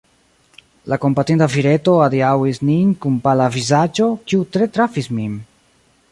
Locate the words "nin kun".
2.69-3.19